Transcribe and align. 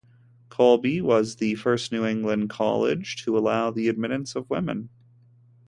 Colby 0.49 0.99
was 0.99 1.35
the 1.35 1.53
first 1.53 1.91
New 1.91 2.07
England 2.07 2.49
college 2.49 3.23
to 3.23 3.37
allow 3.37 3.69
the 3.69 3.87
admittance 3.87 4.35
of 4.35 4.49
women. 4.49 4.89